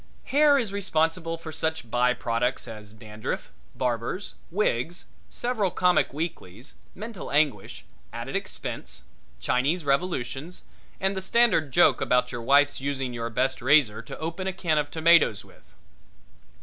Hair 0.23 0.57
is 0.57 0.73
responsible 0.73 1.37
for 1.37 1.51
such 1.51 1.91
byproducts 1.91 2.67
as 2.67 2.91
dandruff, 2.91 3.51
barbers, 3.75 4.33
wigs, 4.49 5.05
several 5.29 5.69
comic 5.69 6.11
weeklies, 6.11 6.73
mental 6.95 7.29
anguish, 7.29 7.85
added 8.11 8.35
expense, 8.35 9.03
Chinese 9.39 9.85
revolutions, 9.85 10.63
and 10.99 11.15
the 11.15 11.21
standard 11.21 11.71
joke 11.71 12.01
about 12.01 12.31
your 12.31 12.41
wife's 12.41 12.81
using 12.81 13.13
your 13.13 13.29
best 13.29 13.61
razor 13.61 14.01
to 14.01 14.17
open 14.17 14.47
a 14.47 14.53
can 14.53 14.79
of 14.79 14.89
tomatoes 14.89 15.45
with. 15.45 15.75